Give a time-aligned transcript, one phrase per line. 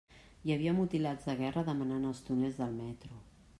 [0.45, 3.23] Hi havia mutilats de guerra demanant als túnels del metro.